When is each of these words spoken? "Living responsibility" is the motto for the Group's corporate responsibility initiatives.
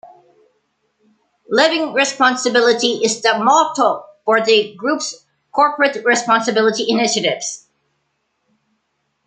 "Living 1.47 1.93
responsibility" 1.93 3.03
is 3.05 3.21
the 3.21 3.37
motto 3.37 4.03
for 4.25 4.41
the 4.43 4.73
Group's 4.75 5.27
corporate 5.51 6.03
responsibility 6.03 6.87
initiatives. 6.89 7.67